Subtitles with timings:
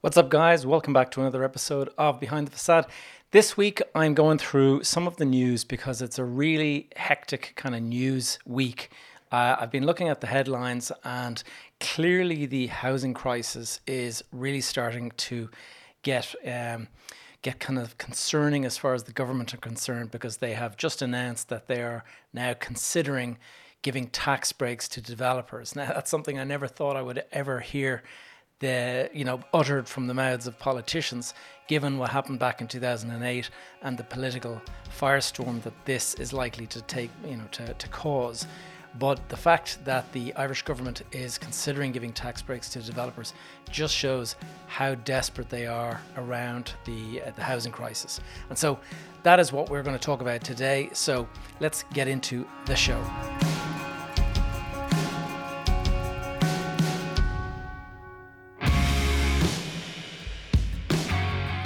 [0.00, 0.64] What's up, guys?
[0.64, 2.86] Welcome back to another episode of Behind the Facade.
[3.32, 7.74] This week, I'm going through some of the news because it's a really hectic kind
[7.74, 8.92] of news week.
[9.32, 11.42] Uh, I've been looking at the headlines, and
[11.80, 15.50] clearly, the housing crisis is really starting to
[16.02, 16.86] get um,
[17.42, 21.02] get kind of concerning as far as the government are concerned because they have just
[21.02, 23.36] announced that they are now considering
[23.82, 25.74] giving tax breaks to developers.
[25.74, 28.04] Now, that's something I never thought I would ever hear
[28.60, 31.34] the you know uttered from the mouths of politicians
[31.68, 33.50] given what happened back in 2008
[33.82, 34.60] and the political
[34.98, 38.46] firestorm that this is likely to take you know to, to cause
[38.98, 43.34] but the fact that the Irish government is considering giving tax breaks to developers
[43.70, 44.34] just shows
[44.66, 48.20] how desperate they are around the uh, the housing crisis.
[48.48, 48.78] And so
[49.22, 50.88] that is what we're going to talk about today.
[50.92, 51.28] So
[51.60, 52.98] let's get into the show.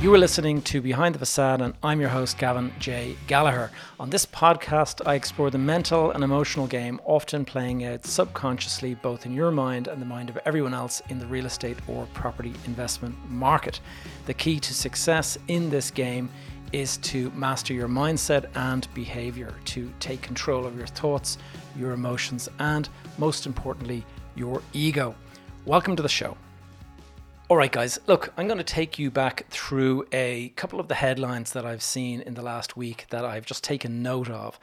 [0.03, 3.15] You are listening to Behind the Facade, and I'm your host, Gavin J.
[3.29, 3.71] Gallagher.
[4.01, 9.27] On this podcast, I explore the mental and emotional game often playing out subconsciously both
[9.27, 12.53] in your mind and the mind of everyone else in the real estate or property
[12.65, 13.79] investment market.
[14.27, 16.29] The key to success in this game
[16.73, 21.39] is to master your mindset and behavior, to take control of your thoughts,
[21.77, 25.15] your emotions, and most importantly, your ego.
[25.65, 26.37] Welcome to the show.
[27.53, 30.95] All right, guys, look, I'm going to take you back through a couple of the
[30.95, 34.59] headlines that I've seen in the last week that I've just taken note of.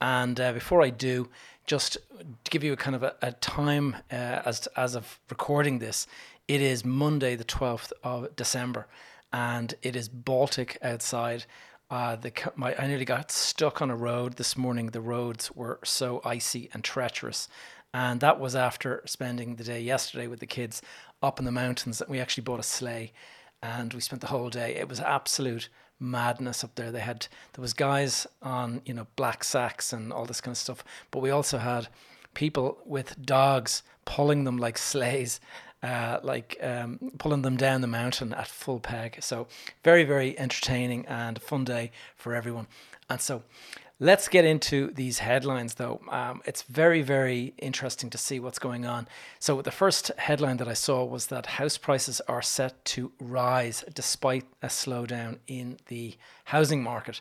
[0.00, 1.28] And uh, before I do,
[1.66, 5.80] just to give you a kind of a, a time uh, as, as of recording
[5.80, 6.06] this,
[6.48, 8.86] it is Monday, the 12th of December,
[9.34, 11.44] and it is Baltic outside.
[11.90, 14.86] Uh, the my I nearly got stuck on a road this morning.
[14.86, 17.48] The roads were so icy and treacherous,
[17.92, 20.80] and that was after spending the day yesterday with the kids
[21.22, 21.98] up in the mountains.
[21.98, 23.12] That we actually bought a sleigh
[23.62, 24.76] and we spent the whole day.
[24.76, 25.68] It was absolute
[25.98, 26.90] madness up there.
[26.90, 30.58] They had there was guys on you know black sacks and all this kind of
[30.58, 31.88] stuff, but we also had
[32.34, 35.40] people with dogs pulling them like sleighs.
[35.82, 39.16] Uh, like um, pulling them down the mountain at full peg.
[39.22, 39.46] So,
[39.82, 42.66] very, very entertaining and a fun day for everyone.
[43.08, 43.44] And so,
[44.02, 46.00] Let's get into these headlines, though.
[46.08, 49.06] Um, it's very, very interesting to see what's going on.
[49.38, 53.84] So, the first headline that I saw was that house prices are set to rise
[53.92, 56.16] despite a slowdown in the
[56.46, 57.20] housing market.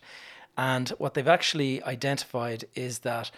[0.57, 3.29] And what they've actually identified is that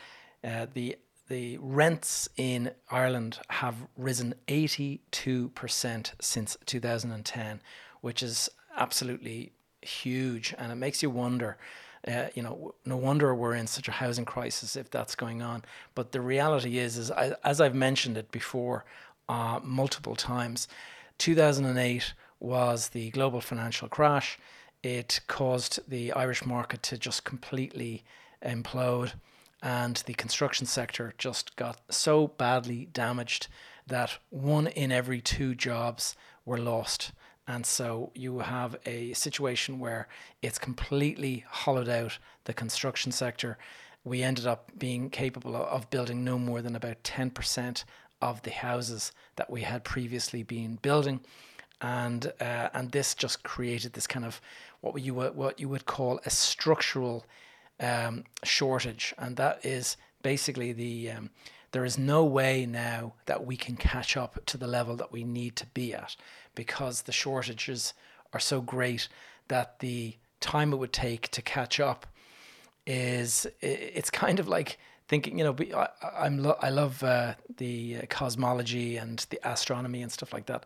[0.43, 0.97] uh, the
[1.27, 7.61] the rents in Ireland have risen 82% since 2010,
[8.01, 10.53] which is absolutely huge.
[10.59, 11.57] And it makes you wonder
[12.07, 15.63] uh, you know, no wonder we're in such a housing crisis if that's going on.
[15.95, 18.85] But the reality is, is I, as I've mentioned it before
[19.29, 20.67] uh, multiple times,
[21.19, 24.39] 2008 was the global financial crash.
[24.81, 28.03] It caused the Irish market to just completely
[28.43, 29.13] implode,
[29.61, 33.47] and the construction sector just got so badly damaged
[33.85, 37.11] that one in every two jobs were lost.
[37.47, 40.07] And so you have a situation where
[40.41, 43.57] it's completely hollowed out the construction sector.
[44.03, 47.83] We ended up being capable of building no more than about 10%
[48.21, 51.21] of the houses that we had previously been building.
[51.81, 54.39] And uh, and this just created this kind of
[54.81, 57.25] what you would, what you would call a structural
[57.79, 61.31] um, shortage, and that is basically the um,
[61.71, 65.23] there is no way now that we can catch up to the level that we
[65.23, 66.15] need to be at
[66.55, 67.93] because the shortages
[68.33, 69.07] are so great
[69.47, 72.07] that the time it would take to catch up
[72.87, 77.97] is it's kind of like thinking you know I, am lo- I love uh, the
[78.09, 80.65] cosmology and the astronomy and stuff like that.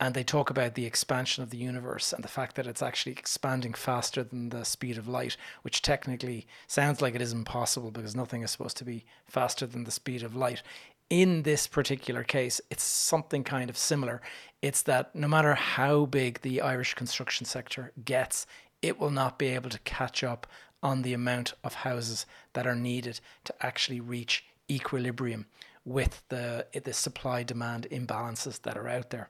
[0.00, 3.12] And they talk about the expansion of the universe and the fact that it's actually
[3.12, 8.16] expanding faster than the speed of light which technically sounds like it is impossible because
[8.16, 10.64] nothing is supposed to be faster than the speed of light
[11.10, 14.20] in this particular case, it's something kind of similar.
[14.62, 18.46] It's that no matter how big the Irish construction sector gets,
[18.82, 20.46] it will not be able to catch up
[20.82, 25.46] on the amount of houses that are needed to actually reach equilibrium
[25.84, 29.28] with the the supply demand imbalances that are out there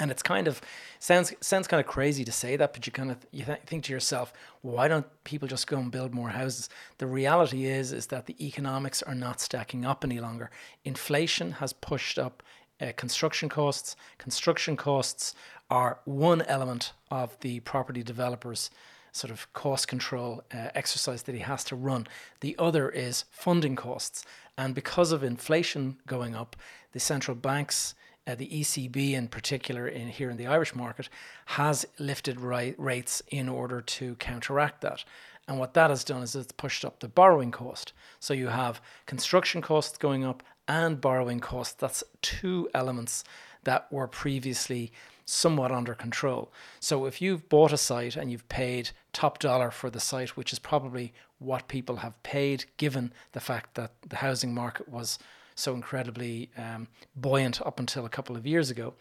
[0.00, 0.60] and it's kind of
[0.98, 3.84] sounds sounds kind of crazy to say that but you kind of you th- think
[3.84, 4.32] to yourself
[4.62, 6.68] why don't people just go and build more houses?
[6.98, 10.50] The reality is is that the economics are not stacking up any longer.
[10.84, 12.42] Inflation has pushed up
[12.80, 13.96] uh, construction costs.
[14.18, 15.34] Construction costs
[15.70, 18.70] are one element of the property developers
[19.12, 22.06] sort of cost control uh, exercise that he has to run.
[22.40, 24.24] The other is funding costs.
[24.58, 26.56] And because of inflation going up
[26.92, 27.94] the central banks
[28.26, 31.08] uh, the ECB in particular in here in the Irish market
[31.46, 35.04] has lifted ri- rates in order to counteract that.
[35.46, 37.92] And what that has done is it's pushed up the borrowing cost.
[38.18, 41.74] So you have construction costs going up and borrowing costs.
[41.74, 43.24] That's two elements
[43.64, 44.92] that were previously
[45.26, 46.52] somewhat under control.
[46.80, 50.52] So if you've bought a site and you've paid top dollar for the site, which
[50.52, 55.18] is probably what people have paid given the fact that the housing market was
[55.54, 58.94] so incredibly um, buoyant up until a couple of years ago,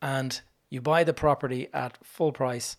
[0.00, 2.76] and you buy the property at full price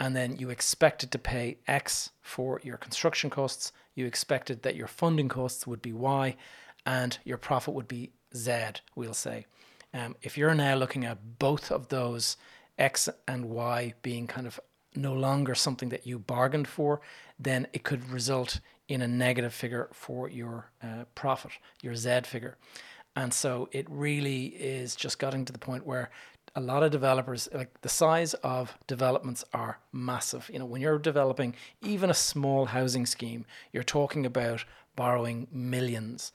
[0.00, 4.86] and then you expected to pay X for your construction costs, you expected that your
[4.86, 6.36] funding costs would be Y,
[6.86, 8.52] and your profit would be Z,
[8.94, 9.46] we'll say.
[9.92, 12.36] Um, if you're now looking at both of those
[12.78, 14.60] X and Y being kind of
[14.94, 17.00] no longer something that you bargained for,
[17.38, 21.52] then it could result in a negative figure for your uh, profit,
[21.82, 22.56] your Z figure.
[23.14, 26.10] And so it really is just getting to the point where
[26.54, 30.50] a lot of developers, like the size of developments are massive.
[30.52, 34.64] You know, when you're developing even a small housing scheme, you're talking about
[34.96, 36.32] borrowing millions.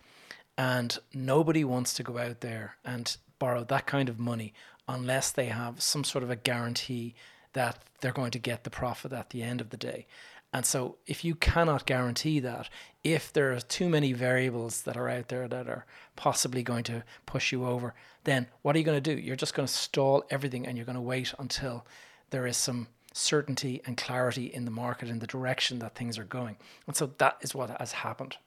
[0.58, 4.54] And nobody wants to go out there and borrow that kind of money
[4.88, 7.16] unless they have some sort of a guarantee
[7.54, 10.06] that they're going to get the profit at the end of the day.
[10.54, 12.70] And so, if you cannot guarantee that,
[13.04, 17.04] if there are too many variables that are out there that are possibly going to
[17.26, 19.20] push you over, then what are you going to do?
[19.20, 21.88] You're just going to stall everything and you're going to wait until
[22.30, 26.24] there is some certainty and clarity in the market in the direction that things are
[26.24, 26.58] going.
[26.86, 28.38] And so, that is what has happened.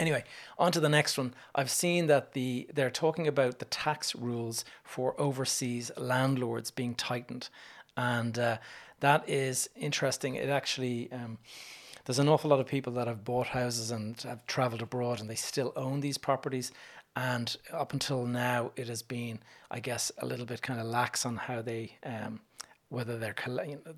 [0.00, 0.24] Anyway,
[0.58, 1.34] on to the next one.
[1.54, 7.48] I've seen that the they're talking about the tax rules for overseas landlords being tightened,
[7.96, 8.58] and uh,
[9.00, 10.34] that is interesting.
[10.34, 11.38] It actually um,
[12.04, 15.28] there's an awful lot of people that have bought houses and have travelled abroad, and
[15.28, 16.72] they still own these properties.
[17.16, 19.40] And up until now, it has been,
[19.70, 22.40] I guess, a little bit kind of lax on how they, um,
[22.88, 23.34] whether they're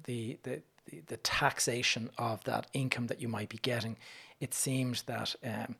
[0.04, 0.62] the the
[1.06, 3.96] the taxation of that income that you might be getting
[4.40, 5.76] it seemed that um,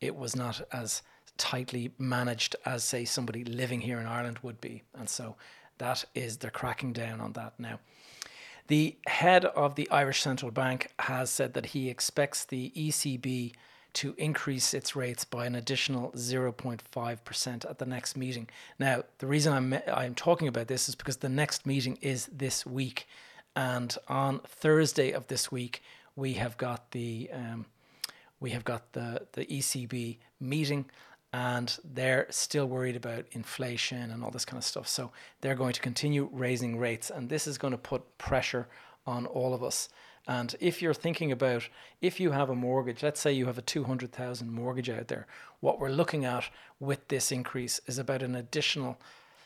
[0.00, 1.02] it was not as
[1.38, 4.82] tightly managed as, say, somebody living here in Ireland would be.
[4.94, 5.36] And so
[5.78, 7.78] that is, they're cracking down on that now.
[8.68, 13.52] The head of the Irish Central Bank has said that he expects the ECB
[13.94, 18.48] to increase its rates by an additional 0.5% at the next meeting.
[18.78, 22.64] Now, the reason I'm, I'm talking about this is because the next meeting is this
[22.64, 23.06] week.
[23.54, 25.82] And on Thursday of this week,
[26.16, 27.66] we have got the um,
[28.40, 30.86] we have got the, the ECB meeting
[31.32, 34.86] and they're still worried about inflation and all this kind of stuff.
[34.86, 38.68] So they're going to continue raising rates, and this is going to put pressure
[39.06, 39.88] on all of us.
[40.28, 41.68] And if you're thinking about
[42.00, 45.26] if you have a mortgage, let's say you have a 200,000 mortgage out there,
[45.60, 46.44] what we're looking at
[46.78, 48.98] with this increase is about an additional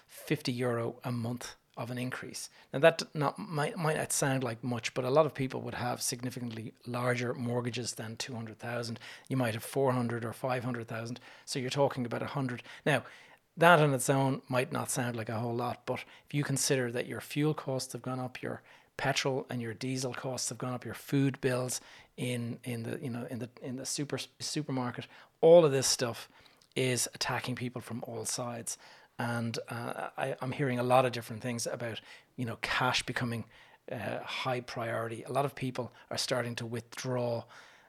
[0.07, 2.49] 50 euro a month of an increase.
[2.73, 5.75] Now that not might might not sound like much, but a lot of people would
[5.75, 8.99] have significantly larger mortgages than two hundred thousand.
[9.29, 11.21] You might have four hundred or five hundred thousand.
[11.45, 12.63] So you're talking about a hundred.
[12.85, 13.03] Now,
[13.57, 16.91] that on its own might not sound like a whole lot, but if you consider
[16.93, 18.63] that your fuel costs have gone up, your
[18.97, 21.81] petrol and your diesel costs have gone up, your food bills
[22.17, 25.07] in in the you know in the in the super supermarket,
[25.43, 26.29] all of this stuff
[26.75, 28.77] is attacking people from all sides
[29.19, 32.01] and uh, I, am hearing a lot of different things about
[32.37, 33.45] you know cash becoming
[33.91, 35.23] uh, high priority.
[35.25, 37.45] A lot of people are starting to withdraw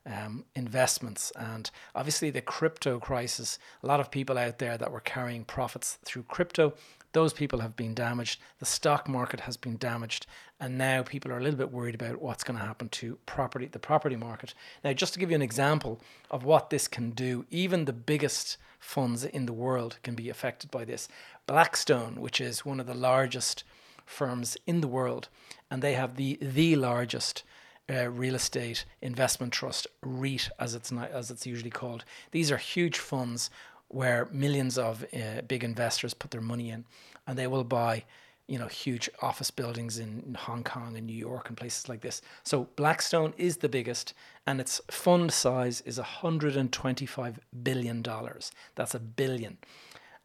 [0.08, 3.60] um, investments, and obviously the crypto crisis.
[3.84, 6.74] A lot of people out there that were carrying profits through crypto.
[7.14, 8.40] Those people have been damaged.
[8.60, 10.28] The stock market has been damaged,
[10.60, 13.68] and now people are a little bit worried about what's going to happen to property,
[13.68, 14.54] the property market.
[14.84, 18.58] Now, just to give you an example of what this can do, even the biggest
[18.80, 21.08] funds in the world can be affected by this.
[21.48, 23.64] Blackstone, which is one of the largest
[24.06, 25.28] firms in the world,
[25.70, 27.44] and they have the the largest
[27.90, 32.04] uh, real estate investment trust REIT, as it's not, as it's usually called.
[32.32, 33.50] These are huge funds
[33.90, 36.86] where millions of uh, big investors put their money in,
[37.26, 38.04] and they will buy
[38.48, 42.22] you know huge office buildings in Hong Kong and New York and places like this.
[42.44, 44.14] So Blackstone is the biggest,
[44.46, 48.52] and its fund size is 125 billion dollars.
[48.76, 49.58] That's a billion,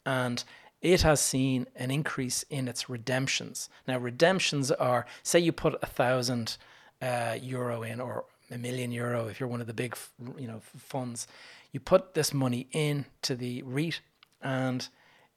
[0.06, 0.42] and
[0.80, 3.68] it has seen an increase in its redemptions.
[3.86, 6.56] Now redemptions are say you put a thousand
[7.02, 9.96] uh, euro in or a million euro if you're one of the big
[10.38, 11.26] you know funds.
[11.72, 14.00] You put this money in to the REIT
[14.40, 14.88] and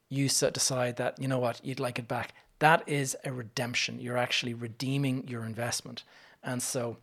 [0.09, 3.99] you decide that you know what you'd like it back that is a redemption.
[3.99, 6.03] You're actually redeeming your investment.
[6.43, 6.97] And so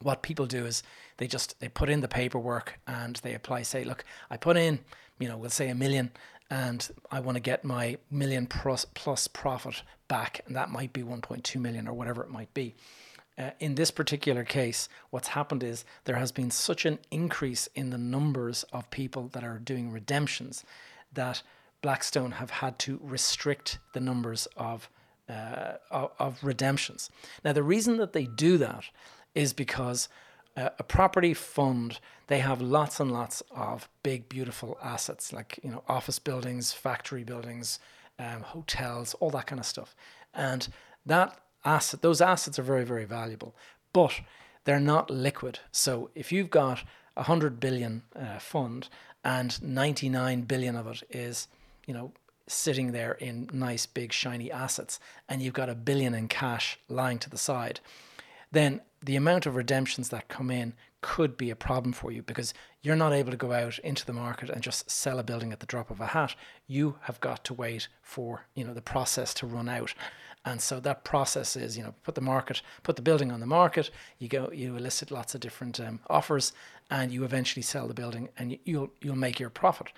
[0.00, 0.82] what people do is
[1.16, 4.80] they just they put in the paperwork and they apply say look i put in
[5.20, 6.10] you know we'll say a million
[6.52, 11.02] and I want to get my million plus, plus profit back, and that might be
[11.02, 12.74] 1.2 million or whatever it might be.
[13.38, 17.90] Uh, in this particular case, what's happened is there has been such an increase in
[17.90, 20.64] the numbers of people that are doing redemptions
[21.12, 21.42] that
[21.80, 24.88] Blackstone have had to restrict the numbers of,
[25.28, 27.10] uh, of, redemptions.
[27.44, 28.84] Now, the reason that they do that
[29.34, 30.08] is because
[30.56, 31.98] uh, a property fund
[32.28, 37.24] they have lots and lots of big, beautiful assets like you know office buildings, factory
[37.24, 37.78] buildings,
[38.18, 39.94] um, hotels, all that kind of stuff,
[40.34, 40.68] and
[41.04, 43.54] that asset, those assets are very, very valuable,
[43.92, 44.20] but
[44.64, 45.60] they're not liquid.
[45.70, 46.84] So if you've got
[47.16, 48.88] a hundred billion uh, fund
[49.24, 51.48] and 99 billion of it is,
[51.86, 52.12] you know,
[52.48, 57.18] sitting there in nice big shiny assets, and you've got a billion in cash lying
[57.18, 57.80] to the side,
[58.50, 62.54] then the amount of redemptions that come in could be a problem for you because
[62.80, 65.60] you're not able to go out into the market and just sell a building at
[65.60, 66.36] the drop of a hat.
[66.66, 69.94] You have got to wait for you know the process to run out,
[70.44, 73.46] and so that process is you know put the market, put the building on the
[73.46, 73.90] market.
[74.18, 76.52] You go, you elicit lots of different um, offers,
[76.90, 79.88] and you eventually sell the building, and you'll you'll make your profit.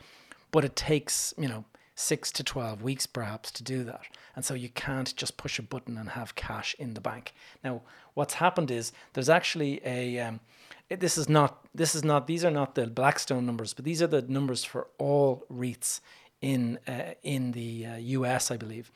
[0.51, 4.03] But it takes you know six to 12 weeks perhaps to do that.
[4.35, 7.33] And so you can't just push a button and have cash in the bank.
[7.63, 7.83] Now,
[8.15, 10.41] what's happened is there's actually a, um,
[10.89, 14.07] this is not, this is not, these are not the Blackstone numbers, but these are
[14.09, 16.01] the numbers for all REITs
[16.41, 18.91] in, uh, in the uh, US, I believe.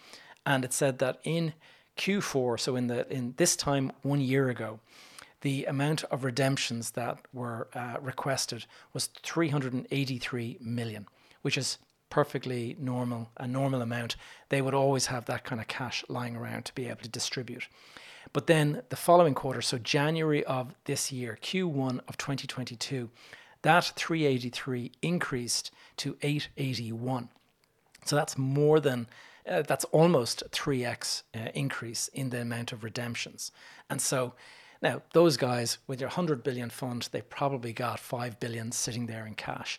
[0.48, 1.52] And it said that in
[1.98, 4.80] Q4, so in the, in this time one year ago,
[5.42, 8.64] the amount of redemptions that were uh, requested
[8.94, 11.06] was 383 million,
[11.42, 11.76] which is
[12.08, 14.16] perfectly normal, a normal amount,
[14.48, 17.68] they would always have that kind of cash lying around to be able to distribute.
[18.32, 23.10] But then the following quarter, so January of this year, Q1 of 2022,
[23.60, 27.28] that 383 increased to 881.
[28.06, 29.08] So that's more than
[29.48, 33.50] uh, that's almost 3x uh, increase in the amount of redemptions.
[33.88, 34.34] And so
[34.82, 39.26] now those guys with your 100 billion fund, they probably got 5 billion sitting there
[39.26, 39.78] in cash.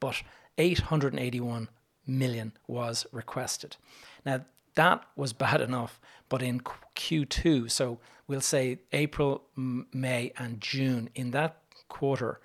[0.00, 0.22] But
[0.56, 1.68] 881
[2.06, 3.76] million was requested.
[4.24, 4.44] Now,
[4.74, 11.32] that was bad enough, but in Q2, so we'll say April, May, and June, in
[11.32, 11.56] that
[11.88, 12.40] quarter,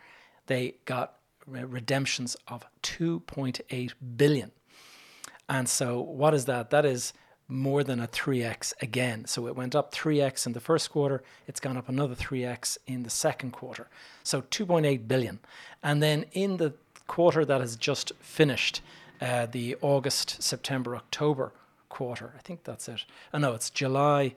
[0.47, 4.51] they got redemptions of 2.8 billion.
[5.49, 6.69] And so, what is that?
[6.69, 7.13] That is
[7.47, 9.25] more than a 3x again.
[9.25, 13.03] So it went up 3x in the first quarter, it's gone up another 3x in
[13.03, 13.89] the second quarter.
[14.23, 15.39] So 2.8 billion.
[15.83, 16.73] And then in the
[17.07, 18.81] quarter that has just finished,
[19.21, 21.53] uh, the August, September, October
[21.89, 22.33] quarter.
[22.35, 23.05] I think that's it.
[23.33, 24.35] Oh, no, it's July,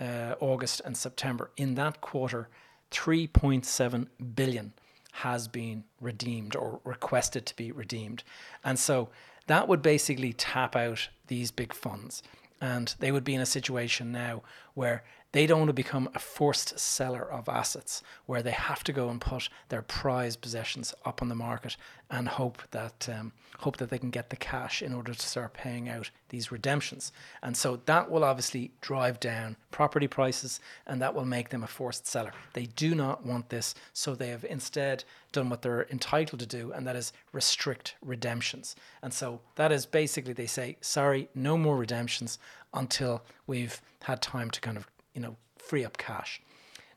[0.00, 1.50] uh, August, and September.
[1.56, 2.48] In that quarter,
[2.90, 4.72] 3.7 billion
[5.12, 8.24] has been redeemed or requested to be redeemed.
[8.64, 9.08] And so
[9.46, 12.22] that would basically tap out these big funds.
[12.60, 14.42] And they would be in a situation now
[14.74, 15.04] where
[15.36, 19.10] they don't want to become a forced seller of assets where they have to go
[19.10, 21.76] and put their prized possessions up on the market
[22.10, 25.52] and hope that um, hope that they can get the cash in order to start
[25.52, 27.12] paying out these redemptions.
[27.42, 31.66] And so that will obviously drive down property prices and that will make them a
[31.66, 32.32] forced seller.
[32.54, 36.72] They do not want this, so they have instead done what they're entitled to do,
[36.72, 38.74] and that is restrict redemptions.
[39.02, 42.38] And so that is basically they say, sorry, no more redemptions
[42.72, 46.40] until we've had time to kind of you know, free up cash.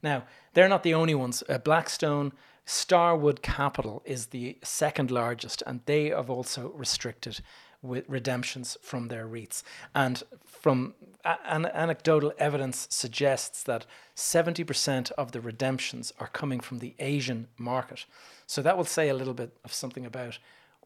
[0.03, 1.41] Now, they're not the only ones.
[1.49, 2.33] Uh, Blackstone,
[2.65, 7.39] Starwood Capital is the second largest, and they have also restricted
[7.81, 9.63] with redemptions from their REITs.
[9.95, 13.85] And from an anecdotal evidence suggests that
[14.15, 18.05] 70% of the redemptions are coming from the Asian market.
[18.45, 20.39] So that will say a little bit of something about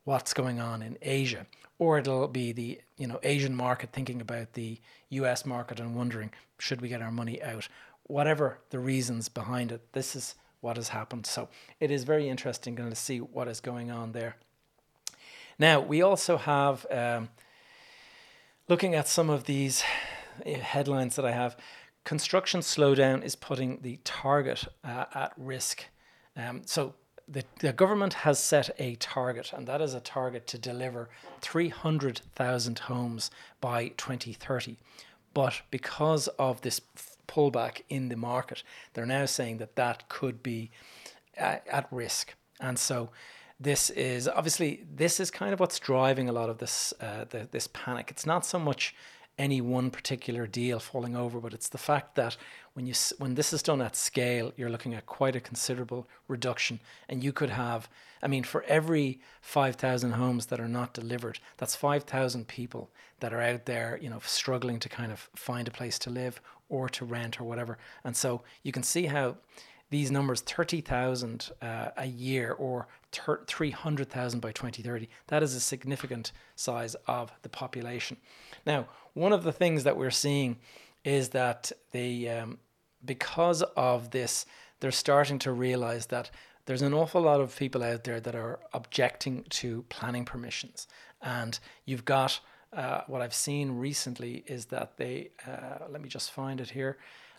[0.03, 1.45] what's going on in Asia,
[1.79, 4.79] or it'll be the you know Asian market thinking about the
[5.09, 5.45] U.S.
[5.45, 7.67] market and wondering should we get our money out.
[8.03, 11.25] Whatever the reasons behind it, this is what has happened.
[11.25, 14.37] So it is very interesting going to see what is going on there.
[15.59, 17.29] Now we also have um,
[18.67, 19.83] looking at some of these
[20.45, 21.57] eh, headlines that I have.
[22.03, 25.85] Construction slowdown is putting the target uh, at risk.
[26.35, 26.95] Um, so
[27.27, 31.09] the, the government has set a target, and that is a target to deliver
[31.41, 34.77] 300,000 homes by 2030.
[35.33, 36.81] But because of this
[37.27, 38.63] pullback in the market,
[38.93, 40.69] they're now saying that that could be
[41.35, 42.35] at, at risk.
[42.59, 43.09] And so
[43.59, 47.47] this is obviously this is kind of what's driving a lot of this uh, the,
[47.51, 48.11] this panic.
[48.11, 48.93] It's not so much
[49.37, 52.37] any one particular deal falling over, but it's the fact that
[52.73, 56.79] when you when this is done at scale, you're looking at quite a considerable reduction,
[57.07, 57.87] and you could have,
[58.21, 62.89] I mean, for every five thousand homes that are not delivered, that's five thousand people
[63.19, 66.41] that are out there, you know, struggling to kind of find a place to live
[66.67, 69.35] or to rent or whatever, and so you can see how
[69.89, 76.95] these numbers 30,000 uh, a year or 300,000 by 2030 that is a significant size
[77.05, 78.17] of the population.
[78.65, 80.57] Now one of the things that we're seeing
[81.03, 82.57] is that the um,
[83.03, 84.45] because of this
[84.79, 86.29] they're starting to realize that
[86.65, 90.87] there's an awful lot of people out there that are objecting to planning permissions
[91.21, 92.39] and you've got
[92.71, 96.97] uh, what I've seen recently is that they uh, let me just find it here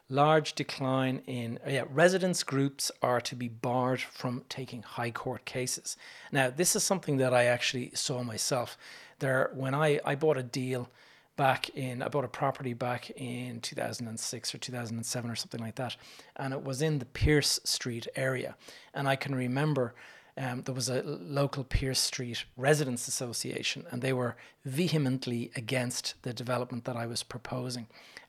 [0.09, 5.44] large decline in uh, yeah, residents groups are to be barred from taking high court
[5.44, 5.97] cases.
[6.30, 8.76] Now, this is something that I actually saw myself.
[9.21, 10.88] There, when I, I bought a deal
[11.37, 15.97] back in, I bought a property back in 2006 or 2007 or something like that,
[16.37, 18.57] and it was in the Pearse Street area.
[18.93, 19.95] And I can remember
[20.37, 26.33] um, there was a local Pearse Street Residents Association, and they were vehemently against the
[26.33, 27.87] development that I was proposing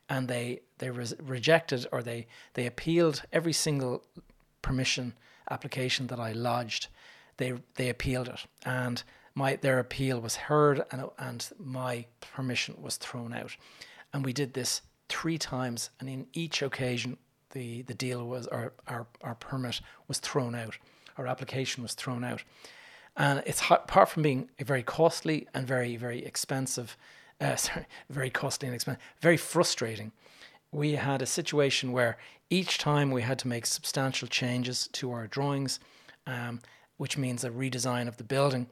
[0.09, 4.03] and they they rejected or they they appealed every single
[4.61, 5.13] permission
[5.49, 6.87] application that I lodged.
[7.37, 9.03] They they appealed it, and
[9.35, 13.55] my their appeal was heard, and and my permission was thrown out,
[14.13, 17.17] and we did this three times, and in each occasion
[17.51, 20.77] the the deal was or our our permit was thrown out,
[21.17, 22.43] our application was thrown out,
[23.15, 26.97] and it's apart from being very costly and very very expensive
[27.41, 30.11] uh, sorry, very costly and expensive, very frustrating.
[30.71, 32.17] We had a situation where
[32.49, 35.79] each time we had to make substantial changes to our drawings,
[36.27, 36.61] um,
[36.97, 38.67] which means a redesign of the building.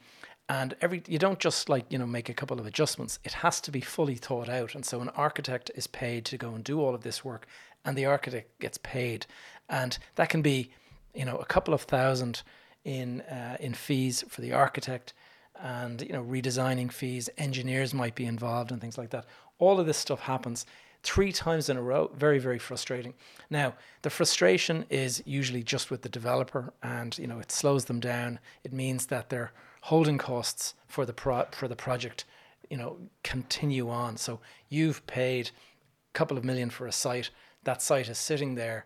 [0.50, 3.19] And every you don't just like you know make a couple of adjustments.
[3.23, 4.75] It has to be fully thought out.
[4.75, 7.47] And so an architect is paid to go and do all of this work,
[7.85, 9.25] and the architect gets paid,
[9.69, 10.71] and that can be
[11.13, 12.43] you know a couple of thousand
[12.83, 15.13] in uh, in fees for the architect
[15.62, 19.25] and you know redesigning fees engineers might be involved and things like that.
[19.59, 20.65] All of this stuff happens
[21.03, 22.12] three times in a row.
[22.15, 23.13] Very very frustrating.
[23.50, 27.99] Now the frustration is usually just with the developer and you know it slows them
[27.99, 28.39] down.
[28.63, 29.51] It means that their
[29.84, 32.24] holding costs for the pro- for the project
[32.69, 34.17] you know continue on.
[34.17, 37.30] So you've paid a couple of million for a site.
[37.63, 38.86] That site is sitting there.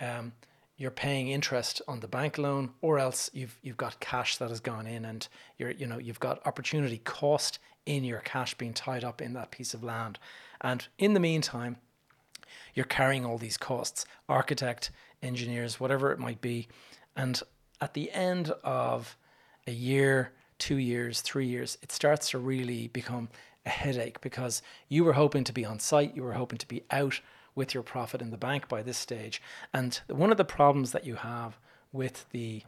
[0.00, 0.32] Um,
[0.76, 4.60] you're paying interest on the bank loan or else you've you've got cash that has
[4.60, 5.26] gone in and
[5.56, 9.50] you're you know you've got opportunity cost in your cash being tied up in that
[9.50, 10.18] piece of land.
[10.60, 11.76] And in the meantime
[12.74, 14.90] you're carrying all these costs architect
[15.22, 16.68] engineers whatever it might be.
[17.16, 17.40] And
[17.80, 19.16] at the end of
[19.66, 23.28] a year 2 years 3 years it starts to really become
[23.66, 26.82] a headache because you were hoping to be on site you were hoping to be
[26.90, 27.20] out
[27.54, 29.40] with your profit in the bank by this stage.
[29.72, 31.58] And one of the problems that you have
[31.92, 32.62] with the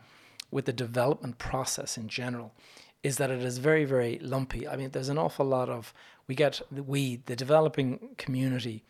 [0.51, 2.53] with the development process in general
[3.03, 4.67] is that it is very very lumpy.
[4.69, 5.93] I mean, there's an awful lot of
[6.27, 8.85] we get we the developing community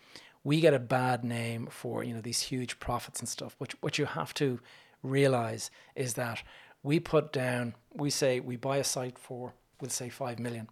[0.44, 3.56] we get a bad name for you know these huge profits and stuff.
[3.58, 4.60] Which what you have to
[5.02, 6.42] realize is that
[6.86, 10.68] we put down we say we buy a site for we'll say five million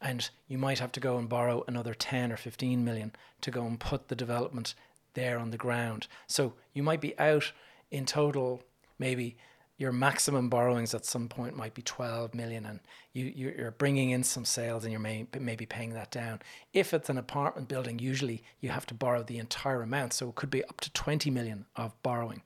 [0.00, 3.66] and you might have to go and borrow another 10 or 15 million to go
[3.66, 4.74] and put the development
[5.14, 6.06] there on the ground.
[6.26, 7.52] So you might be out
[7.90, 8.62] in total,
[8.98, 9.36] maybe
[9.78, 12.80] your maximum borrowings at some point might be 12 million and
[13.12, 16.40] you, you're bringing in some sales and you're may, maybe paying that down.
[16.72, 20.12] If it's an apartment building, usually you have to borrow the entire amount.
[20.12, 22.42] So it could be up to 20 million of borrowing.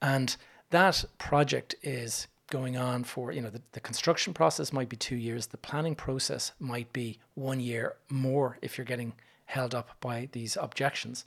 [0.00, 0.36] And
[0.70, 5.16] that project is going on for, you know, the, the construction process might be two
[5.16, 9.12] years, the planning process might be one year more if you're getting
[9.46, 11.24] held up by these objections.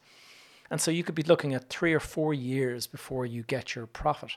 [0.72, 3.88] And so you could be looking at three or four years before you get your
[3.88, 4.32] profit.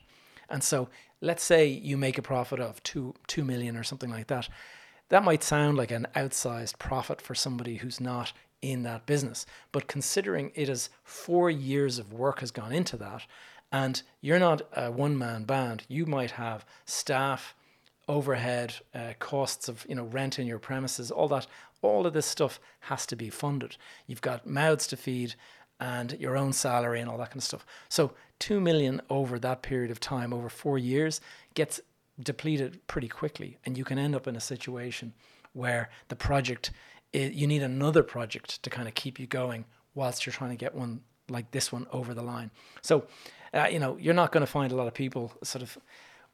[0.48, 0.88] And so
[1.20, 4.48] let's say you make a profit of two two million or something like that.
[5.08, 9.44] That might sound like an outsized profit for somebody who's not in that business.
[9.72, 13.26] But considering it is four years of work has gone into that,
[13.72, 15.84] and you're not a one man band.
[15.88, 17.54] You might have staff,
[18.06, 21.46] overhead, uh, costs of you know rent in your premises, all that.
[21.80, 23.76] All of this stuff has to be funded.
[24.06, 25.34] You've got mouths to feed
[25.80, 27.66] and your own salary and all that kind of stuff.
[27.88, 31.20] So two million over that period of time, over four years,
[31.54, 31.80] gets
[32.22, 35.12] depleted pretty quickly, and you can end up in a situation
[35.54, 36.70] where the project
[37.12, 40.74] you need another project to kind of keep you going whilst you're trying to get
[40.74, 42.50] one like this one over the line.
[42.80, 43.06] So
[43.54, 45.78] uh, you know, you're not going to find a lot of people sort of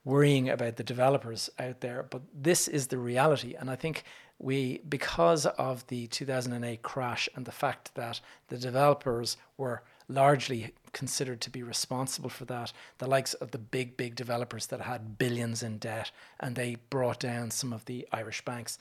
[0.05, 3.55] worrying about the developers out there, but this is the reality.
[3.55, 4.05] And I think
[4.39, 11.41] we because of the 2008 crash and the fact that the developers were largely considered
[11.41, 15.63] to be responsible for that the likes of the big big developers that had billions
[15.63, 18.79] in debt and they brought down some of the Irish banks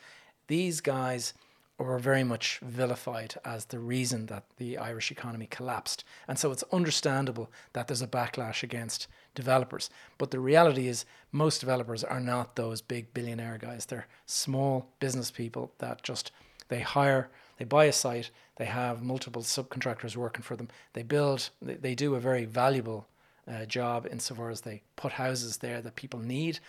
[0.47, 1.33] these guys
[1.79, 6.03] were very much vilified as the reason that the Irish economy collapsed.
[6.27, 9.89] And so it's understandable that there's a backlash against developers.
[10.17, 13.85] But the reality is, most developers are not those big billionaire guys.
[13.85, 16.31] They're small business people that just
[16.69, 20.69] they hire, they buy a site, they have multiple subcontractors working for them.
[20.93, 23.07] They build, they, do a very valuable
[23.47, 26.59] uh, job insofar as they put houses there that people need.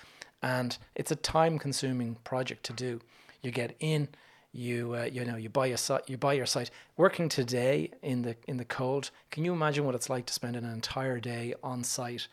[0.42, 3.00] And it's a time consuming project to do.
[3.42, 4.08] You get in,
[4.52, 6.70] you uh, you know you buy a site you buy your site.
[6.96, 10.56] Working today in the in the cold can you imagine what it's like to spend
[10.56, 12.28] an entire day on site?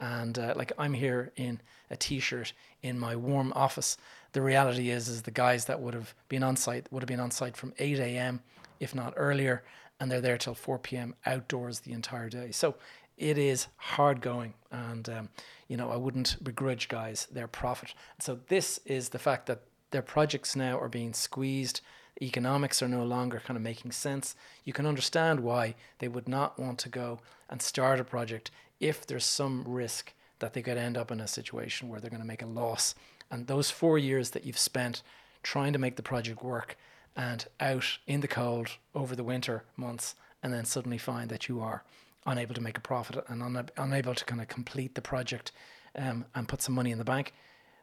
[0.00, 3.96] And uh, like I'm here in a t-shirt in my warm office.
[4.32, 7.20] The reality is is the guys that would have been on site would have been
[7.20, 8.40] on site from 8 a.m
[8.80, 9.62] if not earlier
[10.00, 12.50] and they're there till 4 p.m outdoors the entire day.
[12.50, 12.74] So
[13.16, 15.28] it is hard going and um,
[15.68, 17.94] you know I wouldn't begrudge guys their profit.
[18.20, 19.62] So this is the fact that
[19.94, 21.80] their projects now are being squeezed.
[22.20, 24.34] Economics are no longer kind of making sense.
[24.64, 29.06] You can understand why they would not want to go and start a project if
[29.06, 32.26] there's some risk that they could end up in a situation where they're going to
[32.26, 32.96] make a loss.
[33.30, 35.00] And those four years that you've spent
[35.44, 36.76] trying to make the project work
[37.14, 41.60] and out in the cold over the winter months, and then suddenly find that you
[41.60, 41.84] are
[42.26, 45.52] unable to make a profit and un- unable to kind of complete the project
[45.94, 47.32] um, and put some money in the bank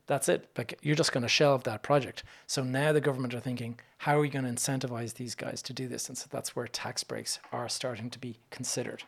[0.07, 0.49] that's it.
[0.57, 2.23] Like you're just going to shelve that project.
[2.47, 5.73] So now the government are thinking, how are we going to incentivize these guys to
[5.73, 6.09] do this?
[6.09, 9.03] And so that's where tax breaks are starting to be considered.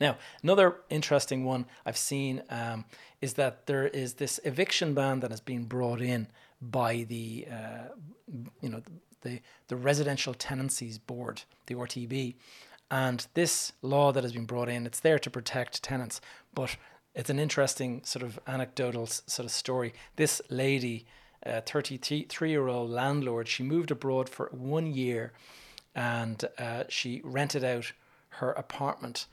[0.00, 2.84] Now, another interesting one I've seen um,
[3.20, 6.28] is that there is this eviction ban that has been brought in
[6.60, 7.88] by the, uh,
[8.60, 8.82] you know,
[9.20, 12.34] the the Residential Tenancies Board, the RTB,
[12.92, 16.20] and this law that has been brought in, it's there to protect tenants,
[16.54, 16.76] but
[17.14, 19.92] it's an interesting sort of anecdotal sort of story.
[20.16, 21.06] This lady,
[21.42, 25.32] a 33 year old landlord, she moved abroad for one year
[25.94, 27.92] and uh, she rented out
[28.36, 29.26] her apartment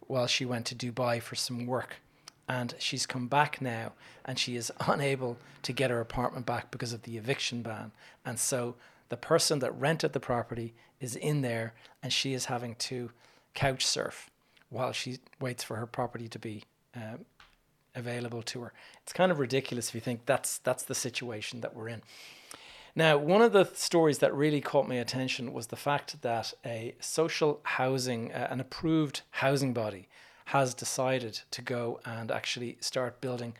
[0.00, 1.96] while she went to Dubai for some work.
[2.48, 3.92] And she's come back now
[4.24, 7.92] and she is unable to get her apartment back because of the eviction ban.
[8.24, 8.76] And so
[9.08, 13.10] the person that rented the property is in there and she is having to
[13.52, 14.30] couch surf
[14.70, 16.64] while she waits for her property to be
[16.96, 17.24] um,
[17.94, 18.72] available to her.
[19.02, 22.02] It's kind of ridiculous if you think that's that's the situation that we're in.
[22.94, 26.94] Now, one of the stories that really caught my attention was the fact that a
[26.98, 30.08] social housing, uh, an approved housing body,
[30.46, 33.54] has decided to go and actually start building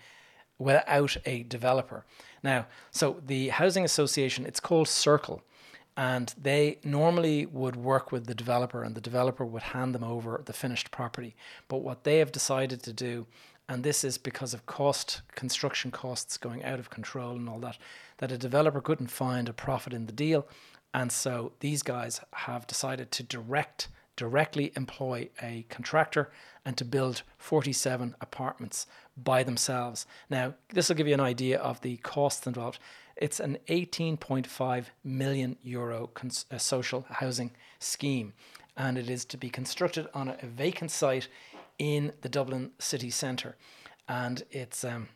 [0.59, 2.07] without a developer.
[2.43, 5.43] Now, so the housing association, it's called Circle,
[5.97, 10.43] and they normally would work with the developer, and the developer would hand them over
[10.45, 11.35] the finished property.
[11.69, 13.27] But what they have decided to do
[13.69, 17.79] and this is because of cost construction costs going out of control and all that
[18.19, 20.47] that a developer couldn't find a profit in the deal.
[20.95, 26.31] And so these guys have decided to direct directly employ a contractor
[26.65, 30.07] and to build 47 apartments by themselves.
[30.31, 32.79] Now this will give you an idea of the costs involved
[33.17, 38.33] it's an 18.5 million euro cons- uh, social housing scheme
[38.77, 41.29] and it is to be constructed on a, a vacant site
[41.79, 43.57] in the Dublin city centre.
[44.09, 45.09] And it's um,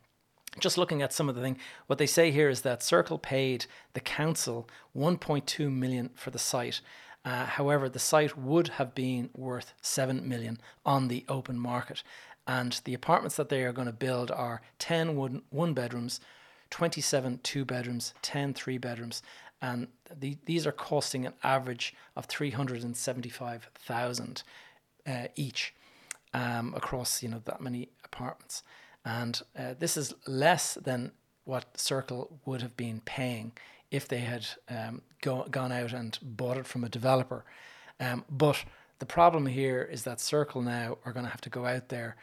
[0.59, 1.59] just looking at some of the thing.
[1.87, 6.81] What they say here is that Circle paid the council 1.2 million for the site.
[7.25, 12.03] Uh, however, the site would have been worth 7 million on the open market.
[12.47, 16.21] And the apartments that they are going to build are 10 one, one bedrooms,
[16.71, 19.23] 27 two bedrooms, 10 three bedrooms,
[19.63, 24.43] and the, these are costing an average of 375,000
[25.07, 25.75] uh, each
[26.33, 28.63] um, across you know that many apartments,
[29.05, 31.13] and uh, this is less than
[31.45, 33.53] what Circle would have been paying
[33.91, 37.45] if they had um, go, gone out and bought it from a developer.
[37.99, 38.65] Um, but
[39.01, 42.17] the problem here is that Circle now are going to have to go out there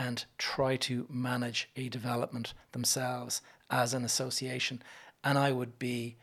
[0.00, 4.82] and try to manage a development themselves as an association,
[5.22, 6.16] and I would be,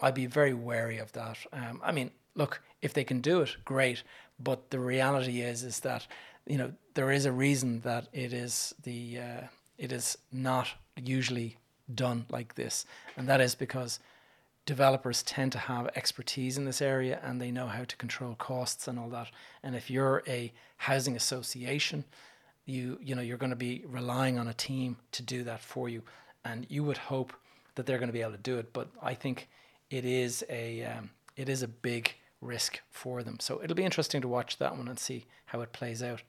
[0.00, 1.38] I'd be very wary of that.
[1.52, 4.04] Um, I mean, look, if they can do it, great.
[4.38, 6.06] But the reality is, is that
[6.46, 9.40] you know there is a reason that it is the uh,
[9.78, 11.56] it is not usually
[11.92, 12.86] done like this,
[13.16, 13.98] and that is because
[14.64, 18.86] developers tend to have expertise in this area and they know how to control costs
[18.86, 19.28] and all that.
[19.60, 22.04] And if you're a housing association,
[22.64, 25.88] you you know you're going to be relying on a team to do that for
[25.88, 26.02] you,
[26.44, 27.32] and you would hope
[27.74, 28.72] that they're going to be able to do it.
[28.72, 29.48] But I think
[29.90, 33.38] it is a um, it is a big risk for them.
[33.40, 36.22] So it'll be interesting to watch that one and see how it plays out.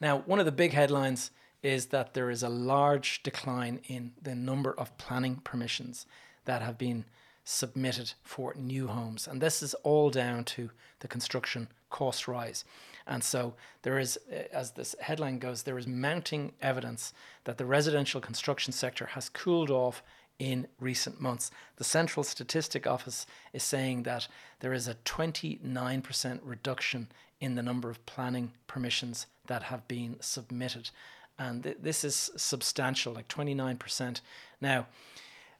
[0.00, 1.30] Now, one of the big headlines
[1.62, 6.06] is that there is a large decline in the number of planning permissions
[6.44, 7.04] that have been
[7.44, 9.26] submitted for new homes.
[9.26, 12.64] And this is all down to the construction cost rise.
[13.08, 17.12] And so there is, uh, as this headline goes, there is mounting evidence
[17.44, 20.02] that the residential construction sector has cooled off
[20.38, 21.50] in recent months.
[21.76, 24.28] The Central Statistic Office is saying that
[24.60, 27.08] there is a 29% reduction
[27.40, 30.90] in the number of planning permissions that have been submitted.
[31.38, 34.20] And th- this is substantial, like 29%.
[34.60, 34.86] Now,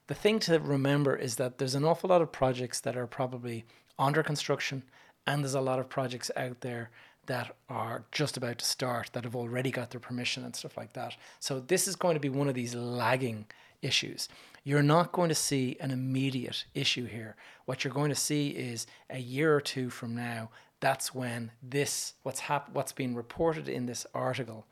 [0.07, 3.65] the thing to remember is that there's an awful lot of projects that are probably
[3.99, 4.83] under construction,
[5.27, 6.91] and there's a lot of projects out there
[7.29, 10.95] that are just about to start that have already got their permission and stuff like
[10.95, 11.15] that.
[11.41, 13.47] So this is going to be one of these lagging
[13.81, 14.29] issues.
[14.65, 17.37] You're not going to see an immediate issue here.
[17.65, 22.15] What you're going to see is a year or two from now, that's when this
[22.23, 24.67] what's hap- what's been reported in this article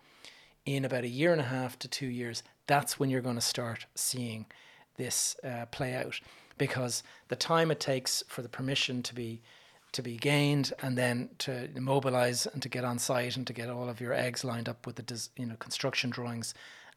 [0.65, 3.41] in about a year and a half to 2 years, that's when you're going to
[3.41, 4.47] start seeing
[4.97, 6.21] this uh, play out
[6.59, 9.43] because the time it takes for the permission to be
[9.97, 13.69] to be gained and then to mobilize and to get on site and to get
[13.69, 16.55] all of your eggs lined up with the you know construction drawings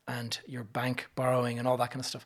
[0.07, 2.25] and your bank borrowing and all that kind of stuff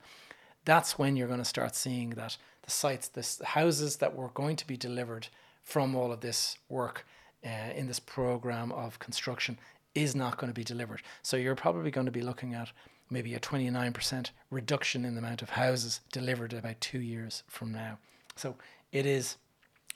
[0.65, 4.29] that's when you're going to start seeing that the sites this the houses that were
[4.29, 5.27] going to be delivered
[5.63, 7.05] from all of this work
[7.45, 9.57] uh, in this program of construction
[9.95, 12.71] is not going to be delivered so you're probably going to be looking at
[13.09, 17.99] maybe a 29% reduction in the amount of houses delivered about two years from now.
[18.35, 18.55] So
[18.91, 19.37] it is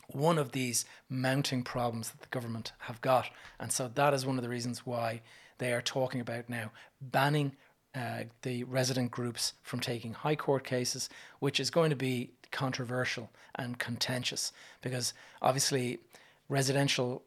[0.07, 3.29] one of these mounting problems that the government have got.
[3.59, 5.21] And so that is one of the reasons why
[5.57, 7.53] they are talking about now banning
[7.95, 13.29] uh, the resident groups from taking high court cases, which is going to be controversial
[13.55, 15.99] and contentious because obviously
[16.49, 17.23] residential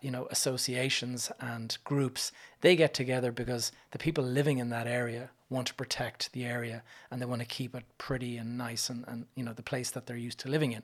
[0.00, 5.30] you know associations and groups they get together because the people living in that area
[5.50, 9.04] want to protect the area and they want to keep it pretty and nice and,
[9.06, 10.82] and you know the place that they're used to living in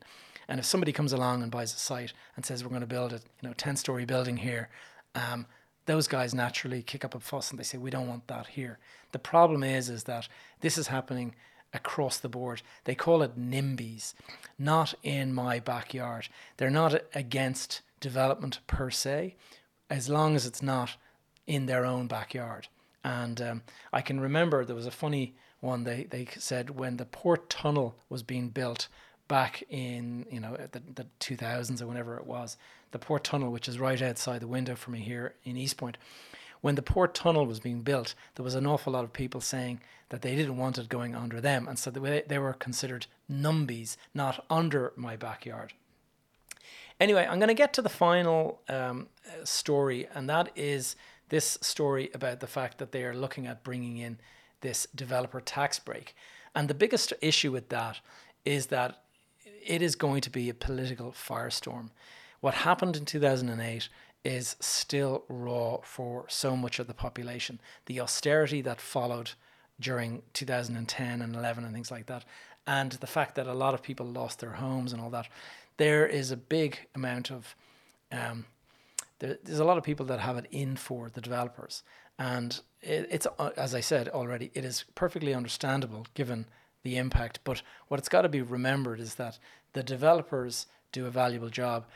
[0.51, 3.15] and if somebody comes along and buys a site and says we're going to build
[3.15, 4.69] a you know 10 story building here
[5.15, 5.47] um,
[5.87, 8.79] those guys naturally kick up a fuss and they say we don't want that here
[9.13, 10.29] the problem is is that
[10.61, 11.35] this is happening
[11.73, 12.63] across the board.
[12.85, 14.15] They call it NIMBYs,
[14.59, 16.29] not in my backyard.
[16.57, 19.37] They're not against development per se,
[19.89, 20.97] as long as it's not
[21.47, 22.69] in their own backyard.
[23.05, 25.85] And um, I can remember there was a funny one.
[25.85, 28.89] They they said when the port tunnel was being built
[29.31, 32.59] back in you know the the two thousands or whenever it was,
[32.91, 35.97] the port tunnel, which is right outside the window for me here in east point
[36.61, 39.81] When the port tunnel was being built, there was an awful lot of people saying
[40.11, 43.97] that they didn't want it going under them, and so they, they were considered numbies,
[44.13, 45.73] not under my backyard.
[46.99, 49.09] Anyway, I'm going to get to the final um,
[49.45, 50.97] story, and that is
[51.31, 54.19] this story about the fact that they are looking at bringing in
[54.61, 56.15] this developer tax break.
[56.55, 58.01] And the biggest issue with that
[58.45, 59.03] is that
[59.71, 61.91] it is going to be a political firestorm.
[62.41, 63.89] What happened in 2008
[64.25, 67.61] is still raw for so much of the population.
[67.87, 69.33] The austerity that followed
[69.79, 72.25] during 2010 and 11 and things like that,
[72.67, 75.29] and the fact that a lot of people lost their homes and all that
[75.81, 77.57] there is a big amount of
[78.13, 78.45] um,
[79.21, 81.83] there, there's a lot of people that have it in for the developers,
[82.19, 86.45] and it, it's uh, as I said already, it is perfectly understandable given
[86.83, 87.41] the impact.
[87.45, 89.39] But what it's got to be remembered is that
[89.73, 91.87] the developers do a valuable job.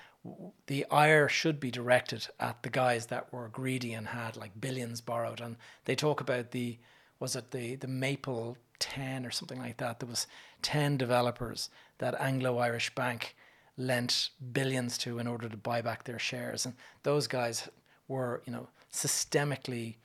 [0.66, 5.00] The ire should be directed at the guys that were greedy and had like billions
[5.00, 6.78] borrowed, and they talk about the
[7.20, 10.00] was it the the Maple ten or something like that.
[10.00, 10.26] There was
[10.62, 13.37] ten developers that Anglo Irish Bank
[13.76, 16.64] lent billions to in order to buy back their shares.
[16.64, 17.68] And those guys
[18.08, 19.96] were, you know, systemically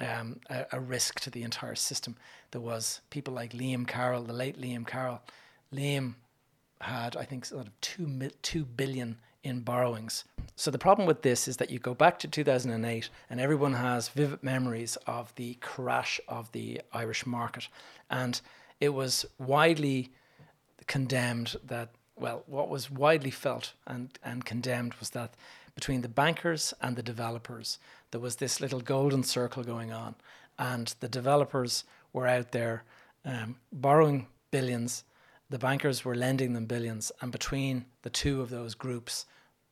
[0.00, 2.16] um, a, a, risk to the entire system.
[2.52, 5.20] There was people like Liam Carroll, the late Liam Carroll.
[5.74, 6.14] Liam
[6.80, 10.24] had, I think, sort of two, two billion in borrowings.
[10.56, 14.08] So the problem with this is that you go back to 2008 and everyone has
[14.08, 17.68] vivid memories of the crash of the Irish market.
[18.10, 18.40] And
[18.80, 20.10] it was widely
[20.86, 25.34] condemned that well, what was widely felt and, and condemned was that
[25.74, 27.78] between the bankers and the developers,
[28.10, 30.14] there was this little golden circle going on.
[30.58, 32.84] And the developers were out there
[33.24, 35.04] um, borrowing billions,
[35.50, 37.12] the bankers were lending them billions.
[37.20, 39.26] And between the two of those groups,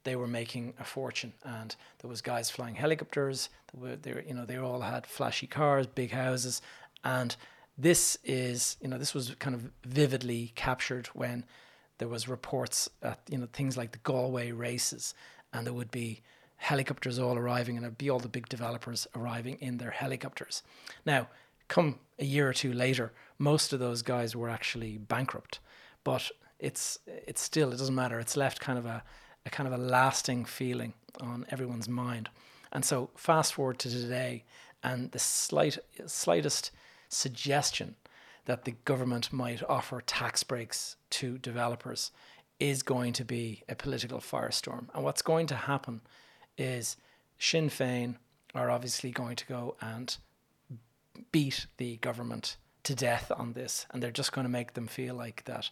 [0.04, 1.32] they were making a fortune.
[1.44, 5.06] And there was guys flying helicopters, they, were, they, were, you know, they all had
[5.06, 6.60] flashy cars, big houses.
[7.04, 7.34] And
[7.76, 11.44] this is, you know, this was kind of vividly captured when
[11.98, 15.14] there was reports at you know things like the Galway races,
[15.52, 16.22] and there would be
[16.56, 20.62] helicopters all arriving, and it'd be all the big developers arriving in their helicopters.
[21.04, 21.28] Now,
[21.68, 25.60] come a year or two later, most of those guys were actually bankrupt,
[26.04, 28.18] but it's it's still it doesn't matter.
[28.18, 29.02] It's left kind of a,
[29.46, 32.28] a kind of a lasting feeling on everyone's mind.
[32.72, 34.44] And so fast forward to today,
[34.82, 36.70] and the slight slightest
[37.08, 37.96] suggestion
[38.44, 42.11] that the government might offer tax breaks to developers
[42.58, 44.87] is going to be a political firestorm.
[44.94, 46.00] And what's going to happen
[46.56, 46.96] is
[47.38, 48.16] Sinn Féin
[48.54, 50.16] are obviously going to go and
[51.30, 52.56] beat the government
[52.88, 55.68] to death on this, and they're just going to make them feel like that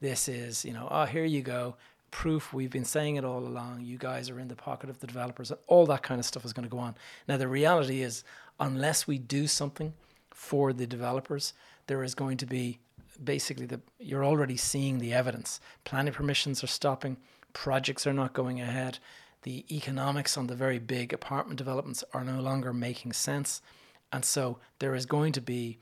[0.00, 1.74] this is, you know, oh, here you go,
[2.12, 3.80] proof we've been saying it all along.
[3.80, 5.50] You guys are in the pocket of the developers.
[5.50, 6.94] and All that kind of stuff is going to go on.
[7.26, 8.22] Now, the reality is,
[8.60, 9.92] unless we do something
[10.32, 11.54] for the developers,
[11.88, 12.78] there is going to be
[13.22, 15.60] basically the you're already seeing the evidence.
[15.84, 17.16] Planning permissions are stopping,
[17.52, 19.00] projects are not going ahead.
[19.42, 23.60] The economics on the very big apartment developments are no longer making sense.
[24.12, 25.78] And so there is going to be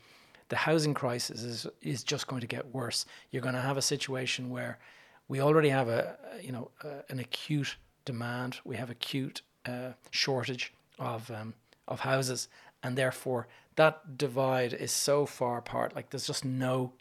[0.49, 3.05] the housing crisis is is just going to get worse.
[3.31, 4.79] You're going to have a situation where
[5.27, 6.71] we already have a you know
[7.09, 8.59] an acute demand.
[8.65, 11.53] We have acute uh, shortage of um,
[11.87, 12.49] of houses,
[12.83, 15.95] and therefore that divide is so far apart.
[15.95, 16.93] Like there's just no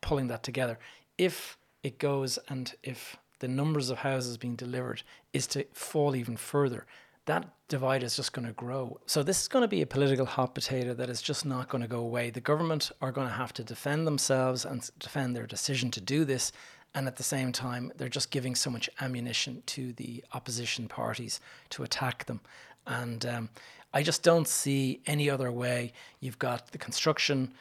[0.00, 0.78] pulling that together.
[1.18, 6.36] If it goes and if the numbers of houses being delivered is to fall even
[6.36, 6.86] further,
[7.26, 9.00] that divide is just going to grow.
[9.06, 11.82] So this is going to be a political hot potato that is just not going
[11.82, 12.30] to go away.
[12.30, 16.24] The government are going to have to defend themselves and defend their decision to do
[16.24, 16.52] this.
[16.94, 21.40] And at the same time, they're just giving so much ammunition to the opposition parties
[21.70, 22.40] to attack them.
[22.86, 23.48] And um,
[23.92, 25.92] I just don't see any other way.
[26.20, 27.52] You've got the construction,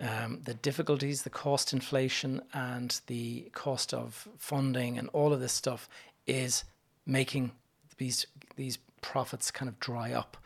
[0.00, 5.52] um, the difficulties, the cost inflation, and the cost of funding, and all of this
[5.52, 5.88] stuff
[6.26, 6.64] is
[7.06, 7.52] making
[7.98, 10.36] these these profits kind of dry up.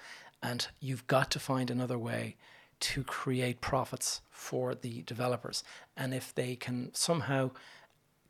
[0.43, 2.37] And you've got to find another way
[2.81, 5.65] to create profits for the developers.
[5.97, 7.51] And if they can somehow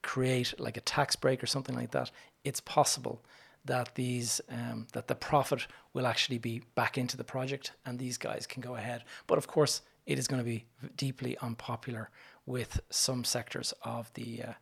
[0.02, 2.10] create like a tax break or something like that,
[2.44, 3.22] it's possible
[3.64, 8.16] that these um, that the profit will actually be back into the project and these
[8.16, 9.04] guys can go ahead.
[9.26, 10.64] But of course, it is going to be
[10.96, 12.10] deeply unpopular
[12.46, 14.52] with some sectors of the uh,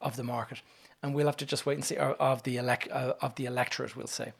[0.00, 0.62] of the market,
[1.02, 3.96] and we'll have to just wait and see of the elect uh, of the electorate.
[3.96, 4.32] We'll say.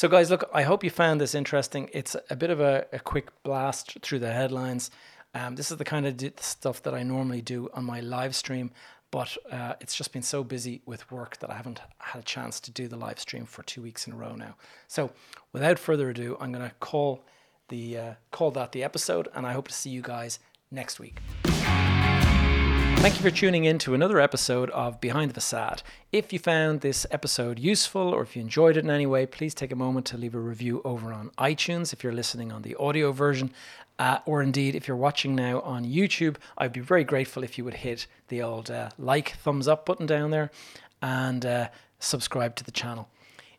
[0.00, 1.90] So, guys, look, I hope you found this interesting.
[1.92, 4.90] It's a bit of a, a quick blast through the headlines.
[5.34, 8.70] Um, this is the kind of stuff that I normally do on my live stream,
[9.10, 12.60] but uh, it's just been so busy with work that I haven't had a chance
[12.60, 14.54] to do the live stream for two weeks in a row now.
[14.88, 15.10] So,
[15.52, 17.26] without further ado, I'm going to call
[17.68, 20.38] the uh, call that the episode, and I hope to see you guys
[20.70, 21.18] next week.
[23.00, 25.82] Thank you for tuning in to another episode of Behind the Facade.
[26.12, 29.54] If you found this episode useful or if you enjoyed it in any way, please
[29.54, 32.76] take a moment to leave a review over on iTunes if you're listening on the
[32.76, 33.54] audio version.
[33.98, 37.64] Uh, or indeed, if you're watching now on YouTube, I'd be very grateful if you
[37.64, 40.50] would hit the old uh, like, thumbs up button down there
[41.00, 41.68] and uh,
[42.00, 43.08] subscribe to the channel.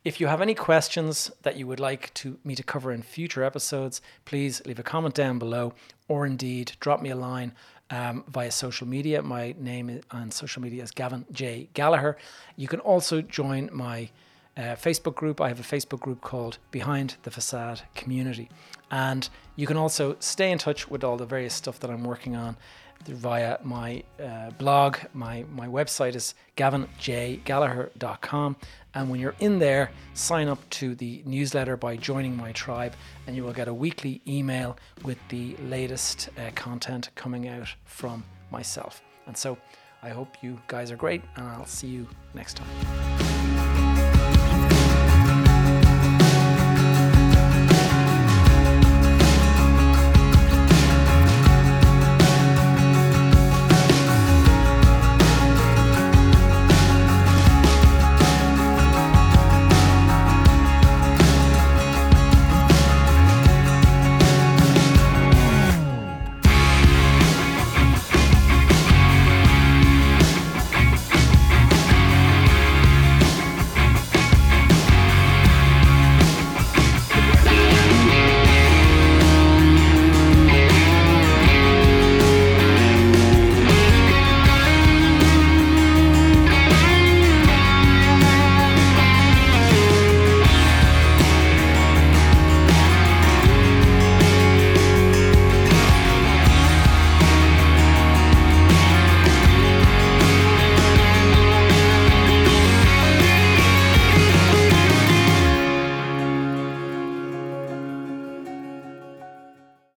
[0.06, 3.44] If you have any questions that you would like to me to cover in future
[3.44, 5.74] episodes, please leave a comment down below
[6.08, 7.54] or indeed drop me a line
[7.92, 9.22] um, via social media.
[9.22, 11.70] My name on social media is Gavin J.
[11.74, 12.18] Gallagher.
[12.56, 14.10] You can also join my
[14.58, 15.40] uh, Facebook group.
[15.40, 18.50] I have a Facebook group called Behind the Facade Community.
[18.90, 22.36] And you can also stay in touch with all the various stuff that I'm working
[22.36, 22.58] on
[23.06, 24.98] via my uh, blog.
[25.14, 28.56] My, my website is gavinjgallagher.com.
[28.94, 32.94] And when you're in there, sign up to the newsletter by joining my tribe,
[33.26, 38.24] and you will get a weekly email with the latest uh, content coming out from
[38.52, 39.02] myself.
[39.28, 39.58] And so
[40.04, 43.31] I hope you guys are great, and I'll see you next time.